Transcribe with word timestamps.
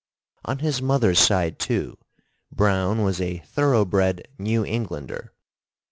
On 0.45 0.57
his 0.57 0.81
mother's 0.81 1.19
side, 1.19 1.59
too, 1.59 1.95
Browne 2.51 3.03
was 3.03 3.21
a 3.21 3.37
thorough 3.37 3.85
bred 3.85 4.27
New 4.39 4.65
Englander. 4.65 5.31